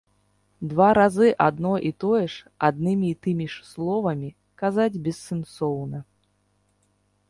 Два 0.69 0.87
разы 0.97 1.29
адно 1.47 1.73
і 1.91 1.91
тое 2.05 2.23
ж 2.37 2.49
аднымі 2.69 3.07
і 3.13 3.19
тымі 3.27 3.45
ж 3.57 3.69
словамі 3.71 4.29
казаць 4.65 4.93
бессэнсоўна. 5.09 5.99